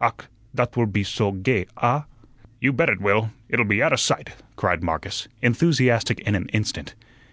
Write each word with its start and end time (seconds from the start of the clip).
Ach, 0.00 0.26
dot 0.52 0.76
wull 0.76 0.86
be 0.86 1.04
soh 1.04 1.30
gay, 1.30 1.64
ah?" 1.76 2.06
"You 2.60 2.72
bet 2.72 2.88
it 2.88 3.00
will. 3.00 3.30
It'll 3.48 3.64
be 3.64 3.80
outa 3.84 3.98
sight," 3.98 4.30
cried 4.56 4.82
Marcus, 4.82 5.28
enthusiastic 5.42 6.18
in 6.22 6.34
an 6.34 6.48
instant. 6.48 6.96